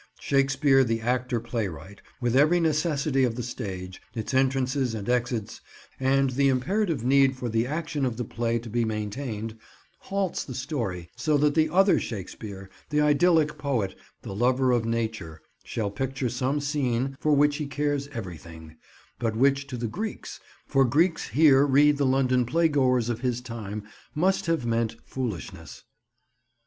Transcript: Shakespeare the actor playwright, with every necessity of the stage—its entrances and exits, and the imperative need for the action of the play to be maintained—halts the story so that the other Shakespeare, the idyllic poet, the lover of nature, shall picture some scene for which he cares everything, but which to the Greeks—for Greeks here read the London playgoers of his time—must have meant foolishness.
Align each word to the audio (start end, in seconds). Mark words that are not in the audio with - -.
Shakespeare 0.19 0.83
the 0.83 0.99
actor 0.99 1.39
playwright, 1.39 2.01
with 2.19 2.35
every 2.35 2.59
necessity 2.59 3.23
of 3.23 3.35
the 3.35 3.43
stage—its 3.43 4.33
entrances 4.33 4.95
and 4.95 5.07
exits, 5.07 5.61
and 5.99 6.31
the 6.31 6.47
imperative 6.49 7.03
need 7.03 7.37
for 7.37 7.49
the 7.49 7.67
action 7.67 8.03
of 8.03 8.17
the 8.17 8.23
play 8.25 8.57
to 8.57 8.67
be 8.67 8.83
maintained—halts 8.83 10.43
the 10.43 10.55
story 10.55 11.11
so 11.15 11.37
that 11.37 11.53
the 11.53 11.69
other 11.69 11.99
Shakespeare, 11.99 12.67
the 12.89 12.99
idyllic 12.99 13.59
poet, 13.59 13.93
the 14.23 14.33
lover 14.33 14.71
of 14.71 14.85
nature, 14.85 15.43
shall 15.63 15.91
picture 15.91 16.29
some 16.29 16.59
scene 16.59 17.15
for 17.19 17.33
which 17.33 17.57
he 17.57 17.67
cares 17.67 18.07
everything, 18.07 18.77
but 19.19 19.35
which 19.35 19.67
to 19.67 19.77
the 19.77 19.85
Greeks—for 19.87 20.83
Greeks 20.83 21.27
here 21.29 21.63
read 21.63 21.97
the 21.97 22.07
London 22.07 22.47
playgoers 22.47 23.07
of 23.09 23.19
his 23.21 23.39
time—must 23.39 24.47
have 24.47 24.65
meant 24.65 24.95
foolishness. 25.05 25.83